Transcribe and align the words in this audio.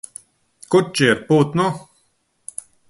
Kučier, 0.75 1.21
pūt 1.29 1.57
nu! 1.63 1.69